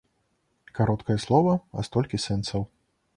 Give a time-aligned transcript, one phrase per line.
[0.79, 2.61] Кароткае слова, а столькі сэнсаў.